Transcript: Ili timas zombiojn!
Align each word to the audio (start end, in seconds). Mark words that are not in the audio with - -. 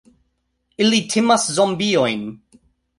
Ili 0.85 1.01
timas 1.13 1.47
zombiojn! 1.59 2.29